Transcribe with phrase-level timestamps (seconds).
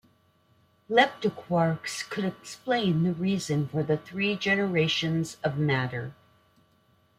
[0.89, 6.15] Leptoquarks could explain the reason for the three generations of matter.